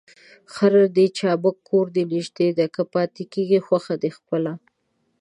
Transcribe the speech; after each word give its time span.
خر 0.53 0.73
دي 0.95 1.05
چابک 1.17 1.55
کور 1.69 1.85
دي 1.95 2.03
نژدې 2.13 2.47
دى، 2.57 2.67
که 2.75 2.81
پاته 2.91 3.23
کېږې 3.33 3.59
خوښه 3.67 3.95
دي 4.03 4.09
خپله. 4.17 4.53